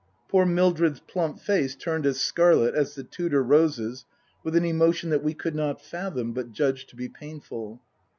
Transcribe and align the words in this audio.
Poor 0.29 0.47
Mildred's 0.47 0.99
plump 0.99 1.39
face 1.39 1.75
turned 1.75 2.07
as 2.07 2.19
scarlet 2.19 2.73
as 2.73 2.95
the 2.95 3.03
Tudor 3.03 3.43
roses 3.43 4.05
with 4.43 4.55
an 4.55 4.65
emotion 4.65 5.11
that 5.11 5.21
we 5.23 5.35
could 5.35 5.53
not 5.53 5.79
fathom, 5.79 6.33
but 6.33 6.51
judged 6.51 6.89
to 6.89 6.95
be 6.95 7.07
painful. 7.07 7.79